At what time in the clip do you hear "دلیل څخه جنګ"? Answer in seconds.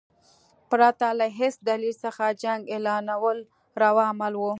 1.69-2.61